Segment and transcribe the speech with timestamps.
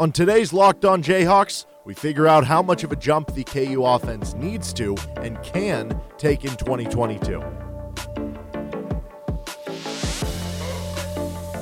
[0.00, 3.84] On today's Locked On Jayhawks, we figure out how much of a jump the KU
[3.84, 7.38] offense needs to and can take in 2022.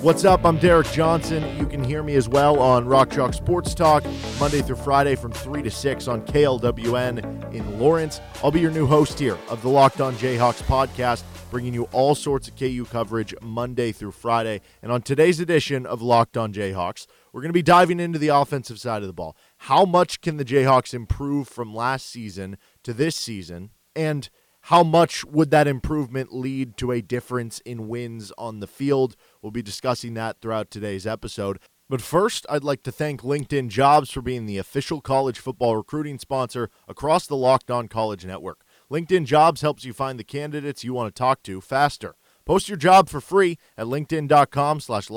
[0.01, 0.47] What's up?
[0.47, 1.45] I'm Derek Johnson.
[1.59, 4.03] You can hear me as well on Rock Chalk Sports Talk
[4.41, 8.23] Monday through Friday from 3 to 6 on KLWN in Lawrence.
[8.43, 12.15] I'll be your new host here of the Locked On Jayhawks podcast, bringing you all
[12.15, 14.63] sorts of KU coverage Monday through Friday.
[14.83, 18.29] And on today's edition of Locked On Jayhawks, we're going to be diving into the
[18.29, 19.37] offensive side of the ball.
[19.59, 23.71] How much can the Jayhawks improve from last season to this season?
[23.97, 24.29] And
[24.67, 29.17] how much would that improvement lead to a difference in wins on the field?
[29.41, 31.59] We'll be discussing that throughout today's episode.
[31.89, 36.19] But first, I'd like to thank LinkedIn Jobs for being the official college football recruiting
[36.19, 38.65] sponsor across the Locked On College Network.
[38.91, 42.15] LinkedIn Jobs helps you find the candidates you want to talk to faster.
[42.45, 45.09] Post your job for free at linkedin.com slash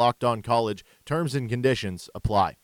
[0.43, 0.85] college.
[1.05, 2.57] Terms and conditions apply.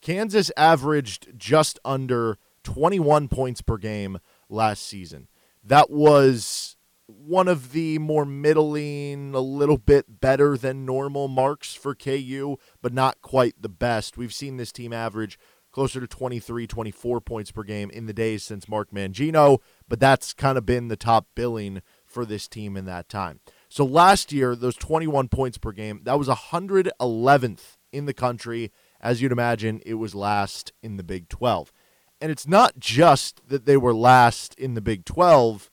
[0.00, 5.28] Kansas averaged just under 21 points per game last season.
[5.62, 11.94] That was one of the more middling, a little bit better than normal marks for
[11.94, 14.16] KU, but not quite the best.
[14.16, 15.38] We've seen this team average
[15.72, 19.58] closer to 23, 24 points per game in the days since Mark Mangino,
[19.88, 23.40] but that's kind of been the top billing for this team in that time.
[23.72, 28.70] So last year, those 21 points per game, that was 111th in the country.
[29.00, 31.72] As you'd imagine, it was last in the Big 12.
[32.20, 35.70] And it's not just that they were last in the Big 12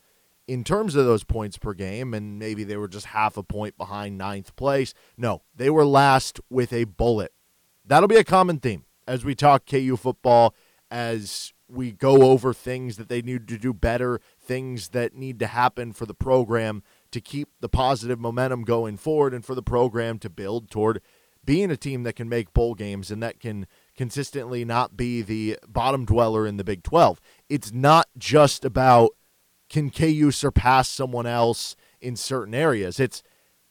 [0.47, 3.78] in terms of those points per game, and maybe they were just half a point
[3.78, 4.94] behind ninth place.
[5.17, 7.34] No, they were last with a bullet.
[7.84, 10.56] That'll be a common theme as we talk KU football,
[10.89, 15.47] as we go over things that they need to do better, things that need to
[15.47, 20.19] happen for the program to keep the positive momentum going forward and for the program
[20.19, 21.02] to build toward
[21.45, 25.57] being a team that can make bowl games and that can consistently not be the
[25.67, 27.19] bottom dweller in the Big 12.
[27.49, 29.11] It's not just about
[29.69, 33.00] can KU surpass someone else in certain areas.
[33.00, 33.23] It's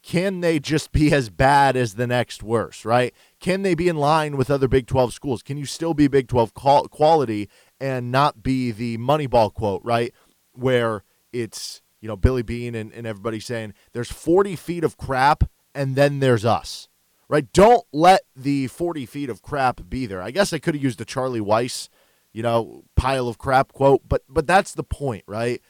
[0.02, 3.12] can they just be as bad as the next worst, right?
[3.40, 5.42] Can they be in line with other Big 12 schools?
[5.42, 7.48] Can you still be Big 12 quality
[7.80, 10.14] and not be the Moneyball quote, right?
[10.52, 15.44] Where it's you know, Billy Beane and, and everybody saying there's 40 feet of crap
[15.74, 16.88] and then there's us,
[17.28, 17.50] right?
[17.52, 20.22] Don't let the 40 feet of crap be there.
[20.22, 21.88] I guess I could have used the Charlie Weis,
[22.32, 25.60] you know, pile of crap quote, but but that's the point, right?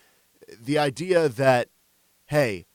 [0.61, 1.69] The idea that
[2.27, 2.67] hey,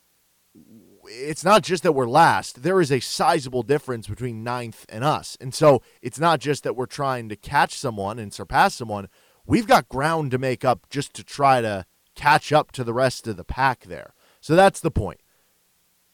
[1.05, 2.63] it's not just that we're last.
[2.63, 5.37] There is a sizable difference between ninth and us.
[5.39, 9.09] And so it's not just that we're trying to catch someone and surpass someone.
[9.45, 13.27] We've got ground to make up just to try to catch up to the rest
[13.27, 14.13] of the pack there.
[14.41, 15.21] So that's the point.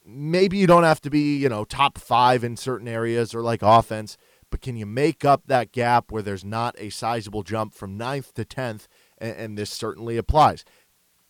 [0.06, 3.62] Maybe you don't have to be, you know, top five in certain areas or like
[3.62, 4.18] offense,
[4.50, 8.34] but can you make up that gap where there's not a sizable jump from ninth
[8.36, 8.88] to 10th?
[9.18, 10.66] And, and this certainly applies.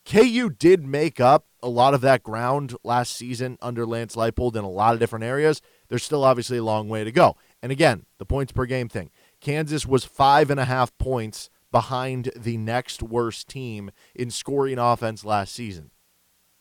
[0.06, 4.64] KU did make up a lot of that ground last season under Lance Leipold in
[4.64, 5.60] a lot of different areas.
[5.88, 7.36] There's still obviously a long way to go.
[7.62, 9.10] And again, the points per game thing.
[9.40, 15.24] Kansas was five and a half points behind the next worst team in scoring offense
[15.24, 15.90] last season.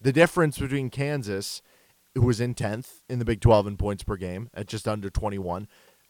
[0.02, 1.62] The difference between Kansas,
[2.16, 5.10] who was in 10th in the Big 12 in points per game at just under
[5.10, 5.68] 21,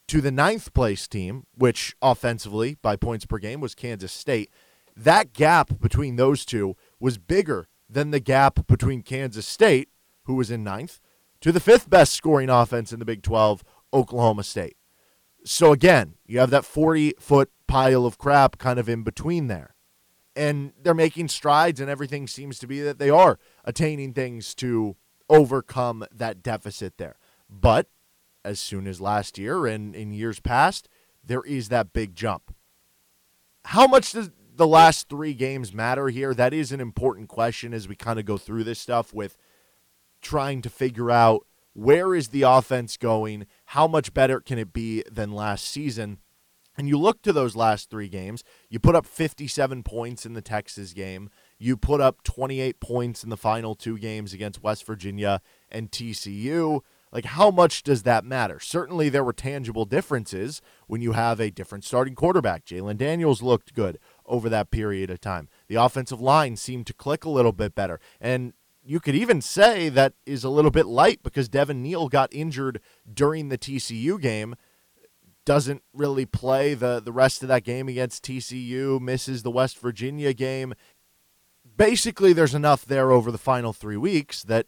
[0.08, 4.52] to the ninth place team, which offensively by points per game was Kansas State,
[4.96, 9.90] that gap between those two was bigger than the gap between Kansas State,
[10.24, 11.00] who was in ninth,
[11.42, 14.76] to the fifth best scoring offense in the Big 12, Oklahoma State.
[15.46, 19.76] So again, you have that 40 foot pile of crap kind of in between there.
[20.36, 24.96] And they're making strides, and everything seems to be that they are attaining things to
[25.30, 27.18] overcome that deficit there.
[27.50, 27.88] But
[28.46, 30.88] as soon as last year and in years past,
[31.24, 32.56] there is that big jump.
[33.66, 36.34] How much does the last three games matter here?
[36.34, 39.38] That is an important question as we kind of go through this stuff with
[40.22, 43.46] trying to figure out where is the offense going?
[43.66, 46.20] How much better can it be than last season?
[46.78, 50.42] And you look to those last three games, you put up 57 points in the
[50.42, 51.30] Texas game.
[51.58, 56.80] You put up 28 points in the final two games against West Virginia and TCU.
[57.12, 58.60] Like, how much does that matter?
[58.60, 62.66] Certainly, there were tangible differences when you have a different starting quarterback.
[62.66, 65.50] Jalon Daniels looked good over that period of time.
[65.68, 68.00] The offensive line seemed to click a little bit better.
[68.22, 68.54] And
[68.90, 72.82] you could even say that is a little bit light because Devin Neal got injured
[73.12, 74.56] during the TCU game
[75.46, 80.34] doesn't really play the, the rest of that game against TCU, misses the West Virginia
[80.34, 80.74] game.
[81.78, 84.66] Basically, there's enough there over the final three weeks that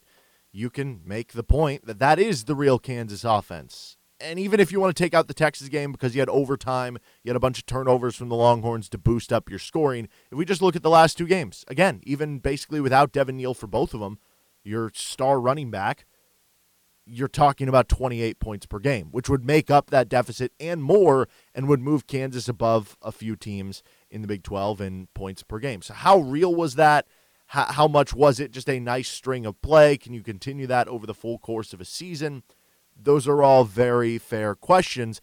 [0.51, 3.97] you can make the point that that is the real Kansas offense.
[4.23, 6.97] And even if you want to take out the Texas game because you had overtime,
[7.23, 10.07] you had a bunch of turnovers from the Longhorns to boost up your scoring.
[10.31, 13.53] If we just look at the last two games, again, even basically without Devin Neal
[13.53, 14.19] for both of them,
[14.63, 16.05] your star running back,
[17.05, 21.27] you're talking about 28 points per game, which would make up that deficit and more
[21.53, 25.59] and would move Kansas above a few teams in the Big 12 in points per
[25.59, 25.81] game.
[25.81, 27.07] So, how real was that?
[27.47, 29.97] How, how much was it just a nice string of play?
[29.97, 32.43] Can you continue that over the full course of a season?
[32.95, 35.21] Those are all very fair questions,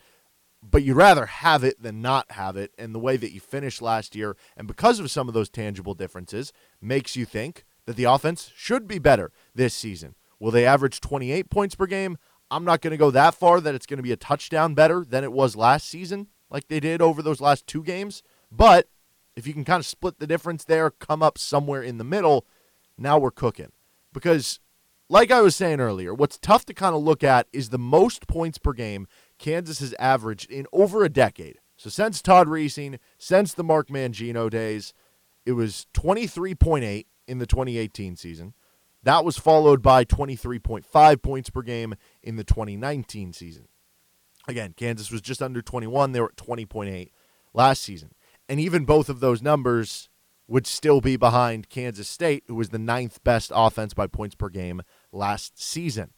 [0.63, 2.73] but you'd rather have it than not have it.
[2.79, 5.95] And the way that you finished last year, and because of some of those tangible
[5.95, 10.15] differences, makes you think that the offense should be better this season.
[10.41, 12.19] Will they average 28 points per game?
[12.51, 15.05] I'm not going to go that far that it's going to be a touchdown better
[15.05, 18.23] than it was last season, like they did over those last two games.
[18.51, 18.89] But
[19.37, 22.47] if you can kind of split the difference there, come up somewhere in the middle,
[22.97, 23.73] now we're cooking.
[24.13, 24.61] Because,
[25.09, 28.27] like I was saying earlier, what's tough to kind of look at is the most
[28.29, 29.07] points per game
[29.39, 31.59] Kansas has averaged in over a decade.
[31.77, 34.93] So since Todd Reesing, since the Mark Mangino days,
[35.47, 38.55] it was 23.8 in the 2018 season.
[39.05, 43.69] That was followed by 23.5 points per game in the 2019 season.
[44.49, 46.13] Again, Kansas was just under 21.
[46.13, 47.11] They were at 20.8
[47.55, 48.13] last season.
[48.49, 50.09] And even both of those numbers
[50.49, 54.49] would still be behind Kansas State, who was the ninth best offense by points per
[54.49, 54.83] game
[55.13, 56.11] last season.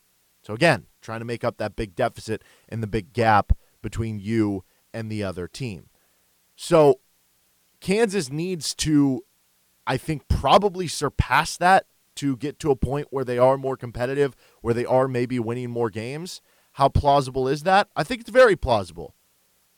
[0.42, 3.52] So, again, trying to make up that big deficit and the big gap
[3.82, 5.88] between you and the other team.
[6.56, 7.00] So,
[7.80, 9.24] Kansas needs to,
[9.86, 14.36] I think, probably surpass that to get to a point where they are more competitive,
[14.60, 16.40] where they are maybe winning more games.
[16.72, 17.88] How plausible is that?
[17.96, 19.14] I think it's very plausible.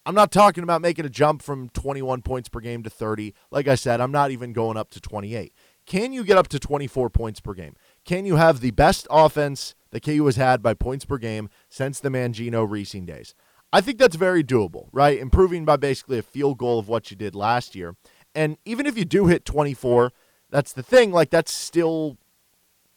[0.05, 3.35] I'm not talking about making a jump from 21 points per game to 30.
[3.53, 5.55] Like I said, I'm not even going up to 28.
[5.87, 7.77] Can you get up to 24 points per game?
[8.05, 12.01] Can you have the best offense that KU has had by points per game since
[12.01, 13.35] the Mangino Reesing days?
[13.73, 15.19] I think that's very doable, right?
[15.19, 17.97] Improving by basically a field goal of what you did last year.
[18.35, 20.13] And even if you do hit 24,
[20.51, 21.13] that's the thing.
[21.13, 22.19] Like, that's still,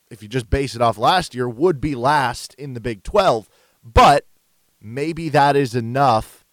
[0.10, 3.48] if you just base it off last year, would be last in the Big 12.
[3.84, 4.26] But
[4.82, 6.46] maybe that is enough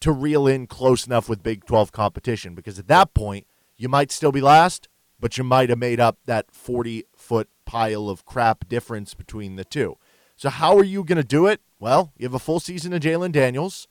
[0.00, 3.46] to reel in close enough with Big 12 competition because at that point,
[3.76, 4.88] you might still be last,
[5.18, 9.64] but you might have made up that 40 foot pile of crap difference between the
[9.64, 9.96] two.
[10.34, 11.60] So, how are you going to do it?
[11.78, 13.86] Well, you have a full season of Jalon Daniels.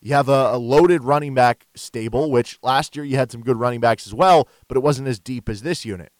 [0.00, 3.56] You have a, a, loaded running back stable, which last year you had some good
[3.56, 6.12] running backs as well, but it wasn't as deep as this unit.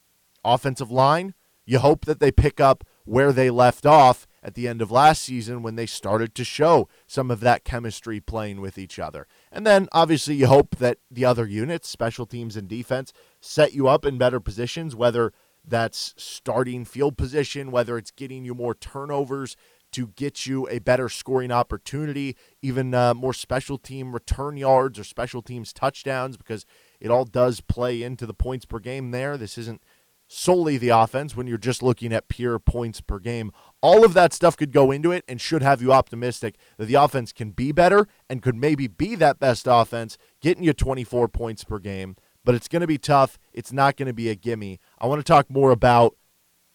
[0.44, 1.34] Offensive line,
[1.64, 5.22] you hope that they pick up where they left off at the end of last
[5.22, 9.28] season when they started to show some of that chemistry playing with each other.
[9.52, 13.86] And then obviously you hope that the other units, special teams and defense, set you
[13.86, 15.32] up in better positions, whether
[15.68, 19.56] that's starting field position, whether it's getting you more turnovers
[19.92, 25.04] to get you a better scoring opportunity, even uh, more special team return yards or
[25.04, 26.66] special teams touchdowns, because
[27.00, 29.36] it all does play into the points per game there.
[29.38, 29.82] This isn't
[30.28, 33.50] solely the offense when you're just looking at pure points per game.
[33.80, 36.94] All of that stuff could go into it and should have you optimistic that the
[36.94, 41.64] offense can be better and could maybe be that best offense, getting you 24 points
[41.64, 42.16] per game.
[42.48, 43.38] But it's going to be tough.
[43.52, 44.80] It's not going to be a gimme.
[44.98, 46.16] I want to talk more about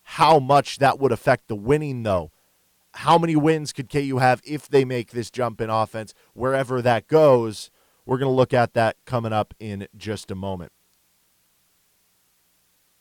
[0.04, 2.30] how much that would affect the winning, though.
[2.94, 7.08] How many wins could KU have if they make this jump in offense, wherever that
[7.08, 7.72] goes?
[8.06, 10.74] We're going to look at that coming up in just a moment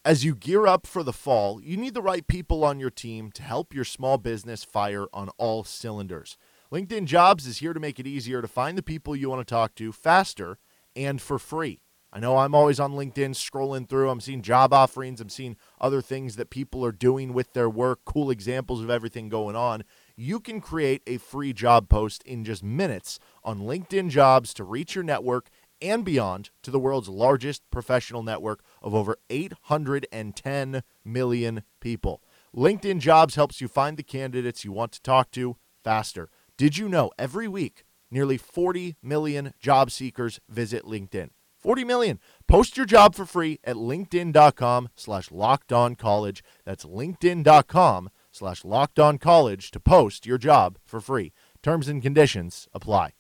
[0.05, 3.31] as you gear up for the fall, you need the right people on your team
[3.31, 6.37] to help your small business fire on all cylinders.
[6.73, 9.55] LinkedIn Jobs is here to make it easier to find the people you want to
[9.55, 10.59] talk to faster
[10.97, 11.83] and for free.
[12.15, 14.11] I know I'm always on LinkedIn scrolling through.
[14.11, 18.01] I'm seeing job offerings, I'm seeing other things that people are doing with their work,
[18.05, 19.83] cool examples of everything going on.
[20.15, 24.95] You can create a free job post in just minutes on LinkedIn Jobs to reach
[24.95, 25.49] your network
[25.81, 32.23] and beyond to the world's largest professional network of over 810 million people.
[32.55, 36.29] LinkedIn Jobs helps you find the candidates you want to talk to faster.
[36.59, 41.31] Did you know every week nearly 40 million job seekers visit LinkedIn?
[41.63, 42.19] 40 million.
[42.49, 46.43] Post your job for free at linkedin.com slash locked on college.
[46.65, 51.33] That's linkedin.com slash locked on college to post your job for free.
[51.63, 53.13] Terms and conditions apply.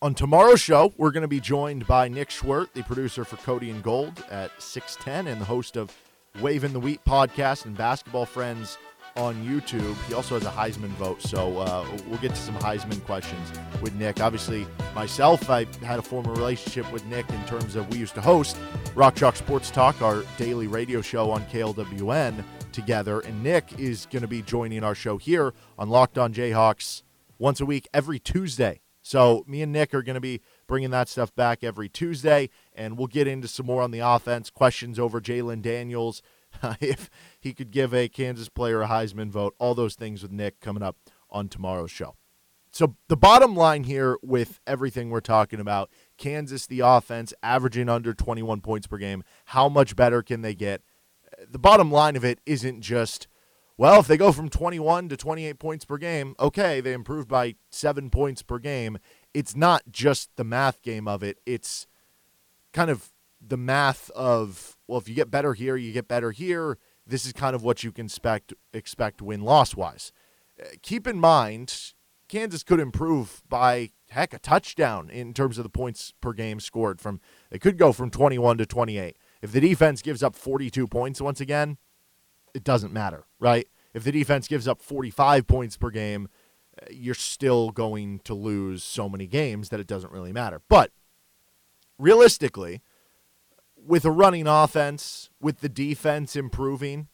[0.00, 3.68] On tomorrow's show, we're going to be joined by Nick Schwerdt, the producer for Cody
[3.68, 5.92] and Gold at 610 and the host of
[6.40, 8.78] Waving the Wheat podcast and Basketball Friends
[9.18, 9.96] on YouTube.
[10.06, 13.94] He also has a Heisman vote, so uh, we'll get to some Heisman questions with
[13.96, 14.20] Nick.
[14.20, 18.20] Obviously, myself, I had a former relationship with Nick in terms of we used to
[18.20, 18.56] host
[18.94, 24.22] Rock Chalk Sports Talk, our daily radio show on KLWN together, and Nick is going
[24.22, 27.02] to be joining our show here on Locked On Jayhawks
[27.38, 28.80] once a week every Tuesday.
[29.02, 32.98] So me and Nick are going to be bringing that stuff back every Tuesday, and
[32.98, 34.50] we'll get into some more on the offense.
[34.50, 36.22] Questions over Jalon Daniels,
[36.62, 37.10] uh, if
[37.40, 40.82] he could give a Kansas player a Heisman vote, all those things with Nick coming
[40.82, 40.96] up
[41.30, 42.16] on tomorrow's show.
[42.70, 48.12] So the bottom line here with everything we're talking about, Kansas, the offense, averaging under
[48.12, 50.82] 21 points per game, how much better can they get?
[51.50, 53.26] The bottom line of it isn't just–
[53.78, 57.54] well, if they go from 21 to 28 points per game, okay, they improved by
[57.70, 58.98] seven points per game.
[59.32, 61.86] It's not just the math game of it, it's
[62.72, 66.78] kind of the math of, well, if you get better here, you get better here.
[67.06, 70.12] This is kind of what you can expect, expect win loss wise.
[70.60, 71.94] Uh, keep in mind,
[72.28, 77.00] Kansas could improve by heck a touchdown in terms of the points per game scored
[77.00, 79.16] from they could go from 21 to 28.
[79.42, 81.78] If the defense gives up 42 points once again,
[82.54, 83.68] it doesn't matter, right?
[83.94, 86.28] If the defense gives up 45 points per game,
[86.80, 90.60] uh, you're still going to lose so many games that it doesn't really matter.
[90.68, 90.90] But
[91.98, 92.82] realistically,
[93.88, 97.08] with a running offense, with the defense improving,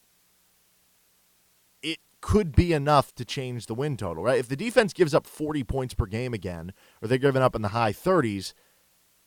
[1.82, 4.38] it could be enough to change the win total, right?
[4.38, 7.62] If the defense gives up 40 points per game again, or they're giving up in
[7.62, 8.52] the high 30s,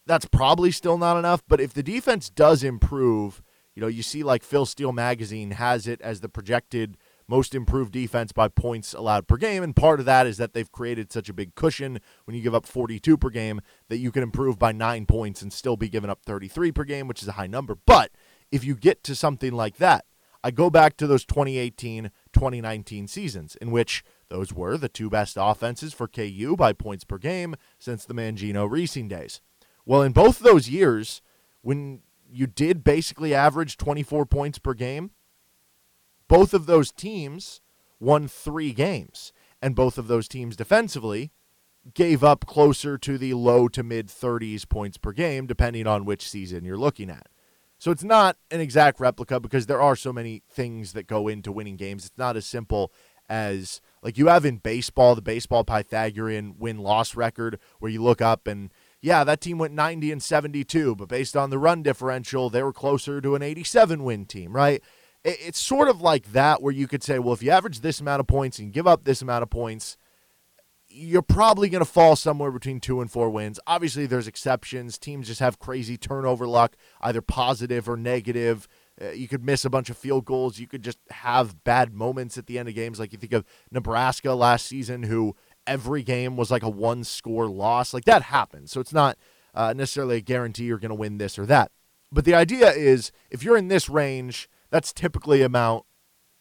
[0.06, 1.42] that's probably still not enough.
[1.48, 3.42] But if the defense does improve
[3.78, 6.98] you know, you see like Phil Steele magazine has it as the projected
[7.28, 9.64] most improved defense by points allowed per game.
[9.64, 12.56] And part of that is that they've created such a big cushion when you give
[12.56, 16.10] up 42 per game that you can improve by nine points and still be giving
[16.10, 17.76] up 33 per game, which is a high number.
[17.86, 18.12] But
[18.52, 20.06] if you get to something like that,
[20.44, 25.36] I go back to those 2018 2019 seasons in which those were the two best
[25.40, 29.42] offenses for KU by points per game since the Mangino Reesing days.
[29.86, 31.22] Well, in both those years,
[31.62, 35.12] when you did basically average 24 points per game.
[36.28, 37.62] Both of those teams
[38.00, 39.32] won three games,
[39.62, 41.32] and both of those teams defensively
[41.94, 46.28] gave up closer to the low to mid 30s points per game, depending on which
[46.28, 47.28] season you're looking at.
[47.80, 51.52] So it's not an exact replica because there are so many things that go into
[51.52, 52.06] winning games.
[52.06, 52.92] It's not as simple
[53.30, 58.22] as like you have in baseball, the baseball Pythagorean win loss record, where you look
[58.22, 62.50] up and yeah, that team went 90 and 72, but based on the run differential,
[62.50, 64.82] they were closer to an 87 win team, right?
[65.30, 68.22] It's sort of like that where you could say, well, if you average this amount
[68.22, 69.98] of points and give up this amount of points,
[70.88, 73.60] you're probably going to fall somewhere between two and four wins.
[73.68, 74.98] Obviously, there's exceptions.
[74.98, 78.70] Teams just have crazy turnover luck, either positive or negative.
[79.02, 80.60] Uh, you could miss a bunch of field goals.
[80.60, 83.00] You could just have bad moments at the end of games.
[83.00, 85.36] Like you think of Nebraska last season, who
[85.68, 87.94] every game was like a one score loss.
[87.94, 88.72] Like that happens.
[88.72, 89.18] So it's not
[89.54, 91.72] uh, necessarily a guarantee you're going to win this or that.
[92.12, 95.86] But the idea is if you're in this range, that's typically amount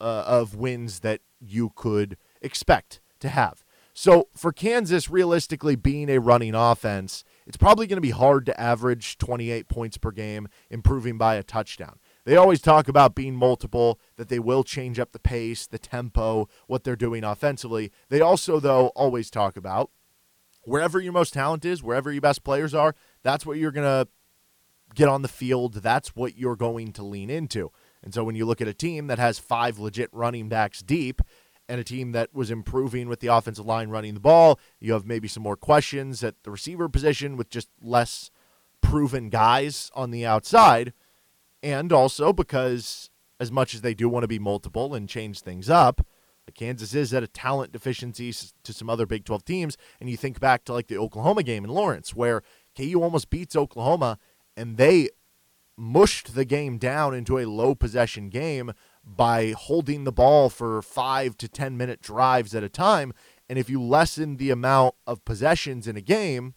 [0.00, 3.64] uh, of wins that you could expect to have.
[3.99, 8.61] So for Kansas, realistically being a running offense, it's probably going to be hard to
[8.61, 11.99] average 28 points per game, improving by a touchdown.
[12.25, 16.47] They always talk about being multiple, that they will change up the pace, the tempo,
[16.66, 17.90] what they're doing offensively.
[18.11, 19.90] They also, though, always talk about
[20.66, 24.09] wherever your most talent is, wherever your best players are, that's what you're going to
[24.95, 25.75] get on the field.
[25.75, 27.71] That's what you're going to lean into.
[28.06, 31.20] And so when you look at a team that has five legit running backs deep,
[31.68, 34.60] and a team that was improving with the offensive line running the ball.
[34.78, 38.30] You have maybe some more questions at the receiver position with just less
[38.80, 40.92] proven guys on the outside
[41.62, 43.10] and also because
[43.40, 46.06] as much as they do want to be multiple and change things up,
[46.54, 48.32] Kansas is at a talent deficiency
[48.62, 49.76] to some other Big 12 teams.
[50.00, 52.42] And you think back to like the Oklahoma game in Lawrence, where
[52.76, 54.18] KU almost beats Oklahoma
[54.56, 55.08] and they
[55.76, 58.73] mushed the game down into a low possession game
[59.04, 63.12] by holding the ball for five to 10 minute drives at a time.
[63.49, 66.54] And if you lessen the amount of possessions in a game,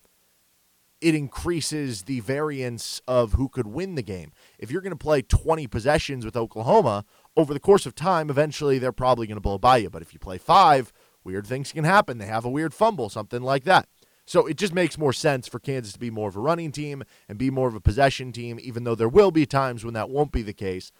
[1.02, 4.32] it increases the variance of who could win the game.
[4.58, 7.06] If you're going to play 20 possessions with Oklahoma,
[7.38, 9.90] over the course of time, eventually they're probably going to blow by you.
[9.90, 10.92] But if you play five,
[11.24, 12.18] weird things can happen.
[12.18, 13.88] They have a weird fumble, something like that.
[14.30, 17.04] So it just makes more sense for Kansas to be more of a running team
[17.28, 20.10] and be more of a possession team, even though there will be times when that
[20.10, 20.92] won't be the case.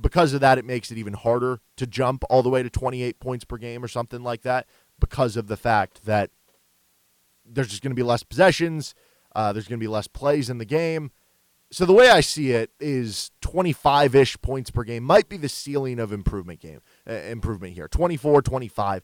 [0.00, 3.18] Because of that, it makes it even harder to jump all the way to 28
[3.18, 4.68] points per game or something like that
[5.00, 6.30] because of the fact that
[7.44, 8.94] there's just going to be less possessions
[9.36, 11.10] uh, there's going to be less plays in the game.
[11.70, 16.00] So the way I see it is 25-ish points per game might be the ceiling
[16.00, 17.86] of improvement game uh, improvement here.
[17.86, 19.02] 24, 25.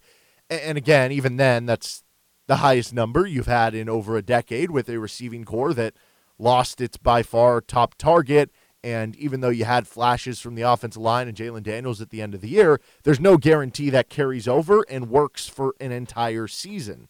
[0.48, 2.02] And again, even then that's
[2.46, 5.94] the highest number you've had in over a decade with a receiving corps that
[6.38, 8.50] lost its by far top target
[8.84, 12.20] and even though you had flashes from the offensive line and Jalon Daniels at the
[12.20, 16.48] end of the year, there's no guarantee that carries over and works for an entire
[16.48, 17.08] season.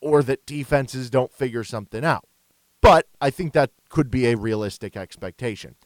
[0.00, 2.26] or that defenses don't figure something out.
[2.82, 5.76] But I think that could be a realistic expectation.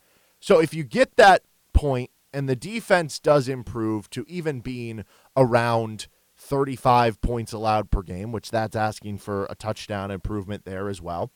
[0.40, 5.04] So if you get that point and the defense does improve to even being
[5.36, 6.08] around
[6.48, 11.30] 35 points allowed per game, which that's asking for a touchdown improvement there as well.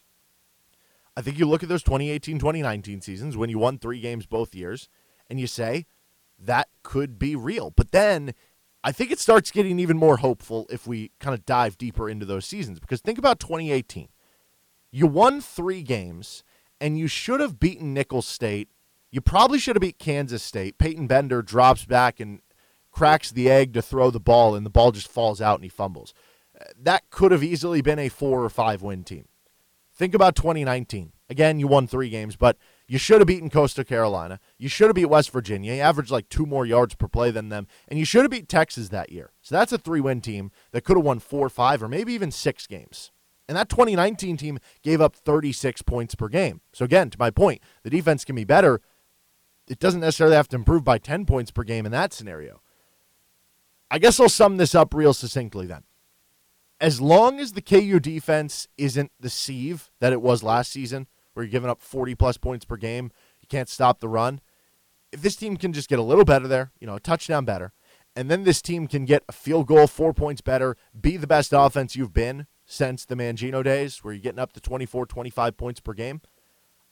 [1.16, 4.54] I think you look at those 2018 2019 seasons when you won three games both
[4.54, 4.88] years
[5.28, 5.86] and you say
[6.38, 7.70] that could be real.
[7.70, 8.32] But then
[8.82, 12.24] I think it starts getting even more hopeful if we kind of dive deeper into
[12.24, 14.08] those seasons because think about 2018.
[14.90, 16.42] You won three games
[16.80, 18.68] and you should have beaten Nicholls State.
[19.10, 20.78] You probably should have beat Kansas State.
[20.78, 22.40] Peyton Bender drops back and
[22.92, 25.68] cracks the egg to throw the ball, and the ball just falls out and he
[25.68, 26.14] fumbles.
[26.78, 29.26] That could have easily been a four or five win team.
[29.94, 31.12] Think about 2019.
[31.28, 32.56] Again, you won three games, but
[32.86, 34.38] you should have beaten Coastal Carolina.
[34.58, 35.74] You should have beat West Virginia.
[35.74, 37.66] You averaged like two more yards per play than them.
[37.88, 39.32] And you should have beat Texas that year.
[39.40, 42.30] So that's a three win team that could have won four, five, or maybe even
[42.30, 43.10] six games.
[43.48, 46.60] And that 2019 team gave up 36 points per game.
[46.72, 48.80] So, again, to my point, the defense can be better.
[49.68, 52.61] It doesn't necessarily have to improve by 10 points per game in that scenario.
[53.92, 55.82] I guess I'll sum this up real succinctly then.
[56.80, 61.44] As long as the KU defense isn't the sieve that it was last season, where
[61.44, 64.40] you're giving up 40 plus points per game, you can't stop the run.
[65.12, 67.74] If this team can just get a little better there, you know, a touchdown better,
[68.16, 71.52] and then this team can get a field goal, four points better, be the best
[71.54, 75.80] offense you've been since the Mangino days, where you're getting up to 24, 25 points
[75.80, 76.22] per game,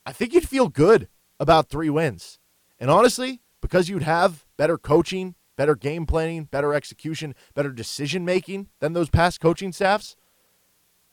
[0.05, 1.07] I think you'd feel good
[1.39, 2.37] about three wins.
[2.79, 8.67] And honestly, because you'd have better coaching, better game planning, better execution, better decision making
[8.79, 10.15] than those past coaching staffs,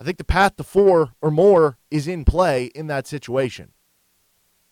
[0.00, 3.73] I think the path to four or more is in play in that situation.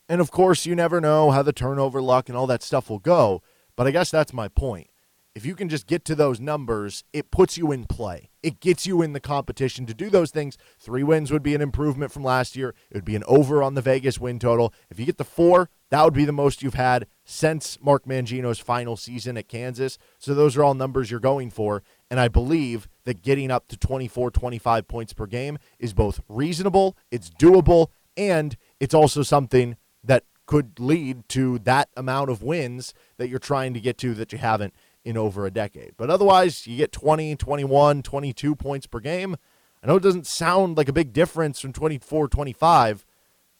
[0.08, 3.00] And of course, you never know how the turnover luck and all that stuff will
[3.00, 3.42] go,
[3.76, 4.88] but I guess that's my point.
[5.36, 8.30] If you can just get to those numbers, it puts you in play.
[8.42, 10.56] It gets you in the competition to do those things.
[10.78, 12.70] Three wins would be an improvement from last year.
[12.90, 14.72] It would be an over on the Vegas win total.
[14.88, 18.58] If you get the four, that would be the most you've had since Mark Mangino's
[18.58, 19.98] final season at Kansas.
[20.18, 21.82] So those are all numbers you're going for.
[22.10, 26.96] And I believe that getting up to 24, 25 points per game is both reasonable,
[27.10, 33.28] it's doable, and it's also something that could lead to that amount of wins that
[33.28, 34.72] you're trying to get to that you haven't
[35.06, 35.92] in over a decade.
[35.96, 39.36] But otherwise, you get 20, 21, 22 points per game.
[39.82, 43.06] I know it doesn't sound like a big difference from 24, 25,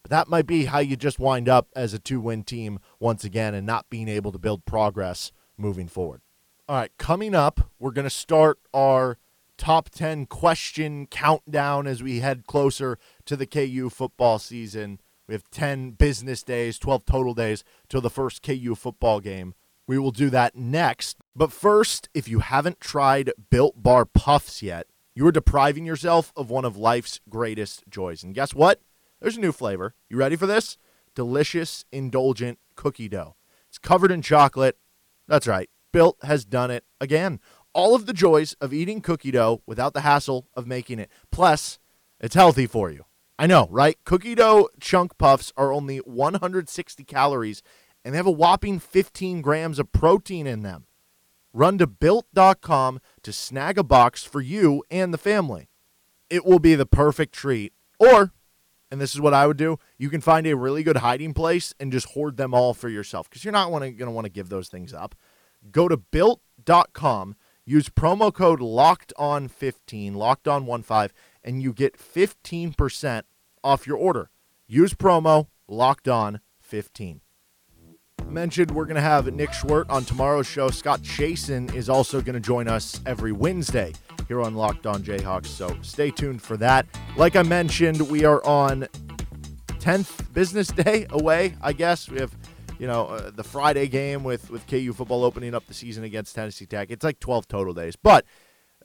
[0.03, 3.23] but that might be how you just wind up as a two win team once
[3.23, 6.21] again and not being able to build progress moving forward.
[6.69, 9.17] All right, coming up, we're going to start our
[9.57, 14.99] top 10 question countdown as we head closer to the KU football season.
[15.29, 19.55] We have 10 business days, 12 total days till the first KU football game.
[19.87, 21.19] We will do that next.
[21.35, 26.51] But first, if you haven't tried Built Bar Puffs yet, you are depriving yourself of
[26.51, 28.23] one of life's greatest joys.
[28.23, 28.81] And guess what?
[29.21, 29.95] There's a new flavor.
[30.09, 30.77] You ready for this?
[31.15, 33.37] Delicious, indulgent cookie dough.
[33.69, 34.77] It's covered in chocolate.
[35.27, 35.71] That's right.
[35.93, 37.41] Built has done it again.
[37.73, 41.11] All of the joys of eating cookie dough without the hassle of making it.
[41.31, 41.79] Plus,
[42.21, 43.05] it's healthy for you.
[43.39, 43.99] I know, right?
[44.05, 47.63] Cookie dough chunk puffs are only 160 calories
[48.07, 50.87] and they have a whopping 15 grams of protein in them.
[51.53, 55.69] Run to built.com to snag a box for you and the family.
[56.31, 57.73] It will be the perfect treat.
[57.99, 58.33] Or,
[58.93, 61.75] and this is what I would do, you can find a really good hiding place
[61.81, 64.51] and just hoard them all for yourself because you're not going to want to give
[64.51, 65.17] those things up.
[65.73, 71.09] Go to built.com, use promo code locked on 15, locked on 15,
[71.43, 73.23] and you get 15%
[73.65, 74.31] off your order.
[74.69, 77.23] Use promo locked on 15
[78.29, 80.71] mentioned we're going to have Nick Schwerdt on tomorrow's show.
[80.71, 83.93] Scott Chasen is also going to join us every Wednesday
[84.29, 85.47] here on Locked On Jayhawks.
[85.47, 86.87] So stay tuned for that.
[87.17, 88.89] Like I mentioned, we are on
[89.69, 92.09] 10th business day away, I guess.
[92.09, 92.37] We have,
[92.79, 96.35] you know, uh, the Friday game with, with KU football opening up the season against
[96.35, 96.91] Tennessee Tech.
[96.91, 97.97] It's like 12 total days.
[97.97, 98.25] But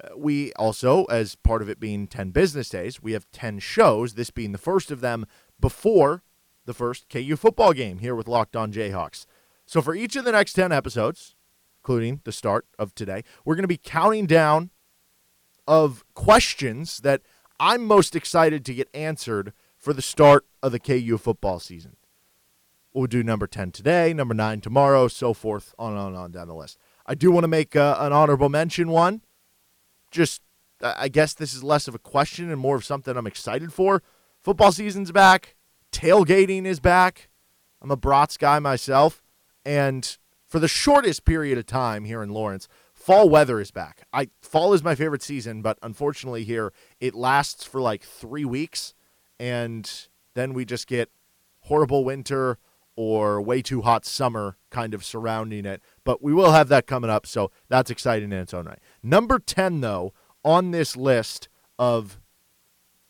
[0.02, 4.14] uh, we also, as part of it being 10 business days, we have 10 shows,
[4.14, 5.26] this being the first of them
[5.60, 6.24] before
[6.66, 9.26] the first KU football game here with Locked On Jayhawks.
[9.72, 11.34] So for each of the next 10 episodes,
[11.80, 14.70] including the start of today, we're going to be counting down
[15.66, 17.22] of questions that
[17.58, 21.96] I'm most excited to get answered for the start of the KU football season.
[22.94, 26.50] We'll do number 10 today, number 9 tomorrow, so forth, on and on, on down
[26.50, 26.78] the list.
[27.06, 29.22] I do want to make uh, an honorable mention one.
[30.12, 30.42] Just,
[30.82, 34.04] I guess this is less of a question and more of something I'm excited for.
[34.42, 35.56] Football season's back.
[35.94, 37.30] Tailgating is back.
[37.82, 39.24] I'm a Brats guy myself.
[39.66, 44.04] And for the shortest period of time here in Lawrence, fall weather is back.
[44.12, 48.94] I fall is my favorite season, but unfortunately here it lasts for like 3 weeks
[49.40, 51.10] and then we just get
[51.62, 52.58] horrible winter
[52.96, 55.82] or way too hot summer kind of surrounding it.
[56.04, 58.80] But we will have that coming up, so that's exciting in its own right.
[59.02, 62.20] Number 10 though on this list of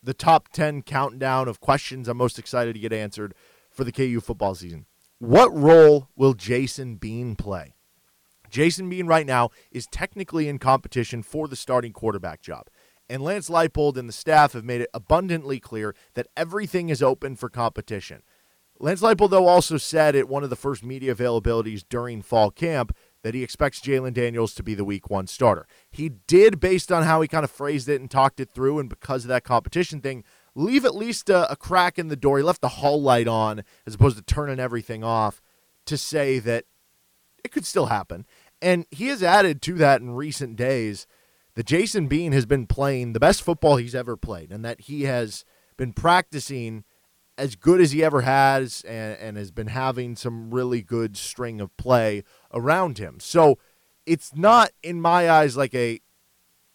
[0.03, 3.33] the top 10 countdown of questions I'm most excited to get answered
[3.69, 4.85] for the KU football season.
[5.21, 7.75] What role will Jason Bean play?
[8.49, 12.69] Jason Bean right now is technically in competition for the starting quarterback job.
[13.07, 17.35] And Lance Leipold and the staff have made it abundantly clear that everything is open
[17.35, 18.23] for competition.
[18.79, 22.91] Lance Leipold, though, also said at one of the first media availabilities during fall camp
[23.21, 25.67] that he expects Jalon Daniels to be the week one starter.
[25.91, 28.89] He did, based on how he kind of phrased it and talked it through, and
[28.89, 30.23] because of that competition thing,
[30.55, 32.37] leave at least a, a crack in the door.
[32.37, 35.41] He left the hall light on as opposed to turning everything off
[35.85, 36.65] to say that
[37.43, 38.25] it could still happen.
[38.61, 41.07] And he has added to that in recent days
[41.55, 45.03] that Jason Bean has been playing the best football he's ever played and that he
[45.03, 45.43] has
[45.77, 46.83] been practicing
[47.37, 51.59] as good as he ever has and, and has been having some really good string
[51.59, 53.19] of play around him.
[53.19, 53.57] So
[54.05, 55.99] it's not, in my eyes, like a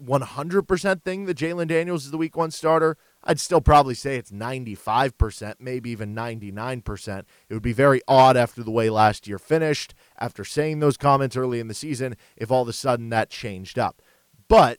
[0.02, 2.96] 100% thing that Jalon Daniels is the week one starter.
[3.28, 7.18] I'd still probably say it's 95%, maybe even 99%.
[7.18, 11.36] It would be very odd after the way last year finished, after saying those comments
[11.36, 14.00] early in the season, if all of a sudden that changed up.
[14.48, 14.78] But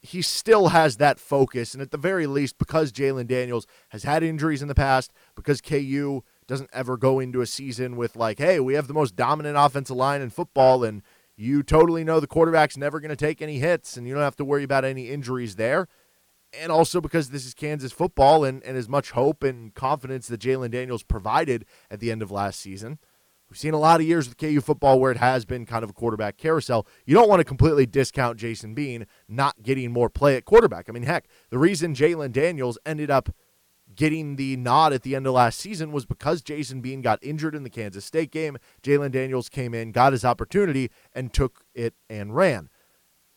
[0.00, 1.74] he still has that focus.
[1.74, 5.60] And at the very least, because Jalon Daniels has had injuries in the past, because
[5.60, 9.56] KU doesn't ever go into a season with, like, hey, we have the most dominant
[9.58, 11.02] offensive line in football, and
[11.36, 14.36] you totally know the quarterback's never going to take any hits, and you don't have
[14.36, 15.88] to worry about any injuries there.
[16.60, 20.40] And also because this is Kansas football and, and as much hope and confidence that
[20.40, 22.98] Jalon Daniels provided at the end of last season.
[23.48, 25.90] We've seen a lot of years with KU football where it has been kind of
[25.90, 26.86] a quarterback carousel.
[27.04, 30.88] You don't want to completely discount Jason Bean not getting more play at quarterback.
[30.88, 33.30] I mean, heck, the reason Jalon Daniels ended up
[33.94, 37.54] getting the nod at the end of last season was because Jason Bean got injured
[37.54, 38.56] in the Kansas State game.
[38.82, 42.70] Jalon Daniels came in, got his opportunity, and took it and ran.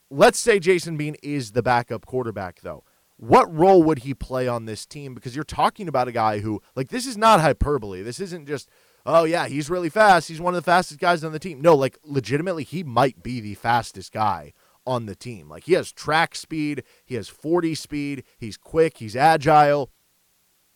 [0.10, 2.86] Let's say Jason Bean is the backup quarterback, though.
[3.18, 5.16] What role would he play on this team?
[5.16, 8.04] Because you're talking about a guy who, like, this is not hyperbole.
[8.04, 8.70] This isn't just
[9.08, 10.28] oh yeah, he's really fast.
[10.28, 11.62] He's one of the fastest guys on the team.
[11.62, 14.54] No, like legitimately, he might be the fastest guy
[14.86, 15.50] on the team.
[15.50, 19.90] Like he has track speed, he has 40 speed, he's quick, he's agile.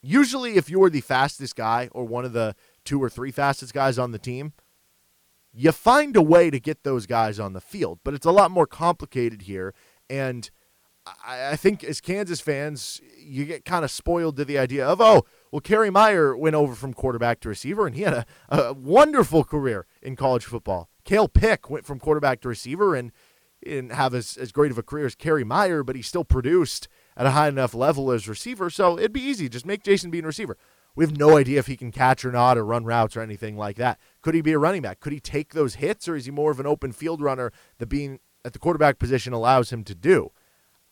[0.01, 3.99] Usually, if you're the fastest guy or one of the two or three fastest guys
[3.99, 4.53] on the team,
[5.53, 7.99] you find a way to get those guys on the field.
[8.03, 9.75] But it's a lot more complicated here.
[10.09, 10.49] And
[11.25, 15.25] I, think as Kansas fans, you get kind of spoiled to the idea of, oh,
[15.51, 19.43] well, Kerry Meier went over from quarterback to receiver, and he had a, a wonderful
[19.43, 20.89] career in college football.
[21.03, 23.11] Kale Pick went from quarterback to receiver and
[23.63, 26.87] didn't have as, as great of a career as Kerry Meier, but he still produced
[27.17, 28.69] at a high enough level as receiver.
[28.69, 29.49] So it'd be easy.
[29.49, 30.57] Just make Jason Bean a receiver.
[30.95, 33.57] We have no idea if he can catch or not or run routes or anything
[33.57, 33.99] like that.
[34.21, 34.99] Could he be a running back?
[34.99, 37.87] Could he take those hits or is he more of an open field runner that
[37.87, 40.31] being at the quarterback position allows him to do?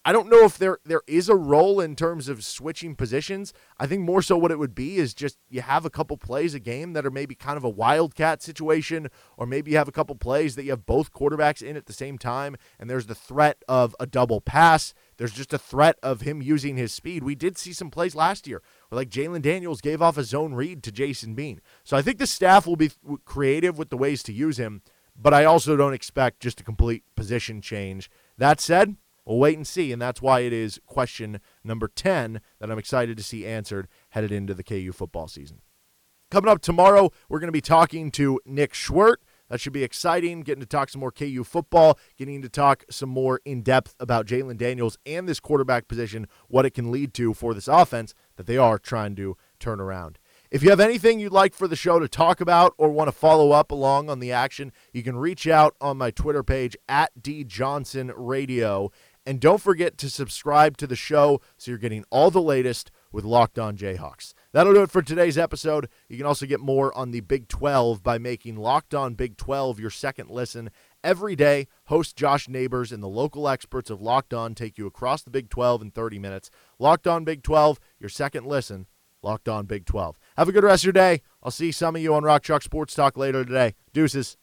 [0.05, 3.51] I don't know if there there is a role in terms of switching positions.
[3.77, 6.53] I think more so what it would be is just you have a couple plays
[6.53, 9.93] a game that are maybe kind of a wildcat situation, or maybe you have a
[9.93, 13.15] couple plays that you have both quarterbacks in at the same time, and there's the
[13.15, 14.93] threat of a double pass.
[15.17, 17.23] There's just a threat of him using his speed.
[17.23, 20.53] We did see some plays last year where like Jalon Daniels gave off a zone
[20.53, 21.59] read to Jason Bean.
[21.83, 22.91] So I think the staff will be
[23.25, 24.81] creative with the ways to use him,
[25.13, 28.09] but I also don't expect just a complete position change.
[28.37, 32.71] That said, We'll wait and see, and that's why it is question number 10 that
[32.71, 35.61] I'm excited to see answered headed into the KU football season.
[36.31, 39.17] Coming up tomorrow, we're going to be talking to Nick Schwerdt.
[39.49, 43.09] That should be exciting, getting to talk some more KU football, getting to talk some
[43.09, 47.33] more in depth about Jalon Daniels and this quarterback position, what it can lead to
[47.33, 50.19] for this offense that they are trying to turn around.
[50.51, 53.11] If you have anything you'd like for the show to talk about or want to
[53.11, 57.11] follow up along on the action, you can reach out on my Twitter page at
[57.21, 58.91] D Johnson Radio.
[59.29, 63.23] And don't forget to subscribe to the show so you're getting all the latest with
[63.23, 64.33] Locked On Jayhawks.
[64.53, 65.87] That'll do it for today's episode.
[66.07, 69.79] You can also get more on the Big 12 by making Locked On Big 12
[69.79, 70.71] your second listen.
[71.03, 75.21] Every day, host Josh Neighbors and the local experts of Locked On take you across
[75.21, 76.49] the Big 12 in 30 minutes.
[76.79, 78.87] Locked On Big 12, your second listen.
[79.21, 80.17] Locked On Big 12.
[80.37, 81.21] Have a good rest of your day.
[81.43, 83.75] I'll see some of you on Rock Chalk Sports Talk later today.
[83.93, 84.38] Deuces.